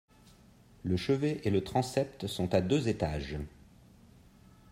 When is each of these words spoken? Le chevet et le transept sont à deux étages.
Le 0.83 0.97
chevet 0.97 1.41
et 1.43 1.51
le 1.51 1.63
transept 1.63 2.25
sont 2.25 2.55
à 2.55 2.61
deux 2.61 2.87
étages. 2.87 3.37